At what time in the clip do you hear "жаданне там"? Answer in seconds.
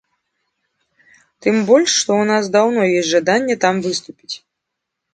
3.13-3.75